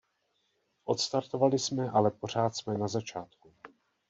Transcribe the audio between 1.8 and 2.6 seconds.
ale pořád